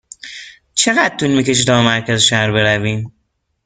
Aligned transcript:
چقدر 0.73 1.15
طول 1.17 1.31
می 1.37 1.43
کشد 1.43 1.67
تا 1.67 1.77
به 1.79 1.85
مرکز 1.85 2.21
شهر 2.21 2.51
برویم؟ 2.51 3.11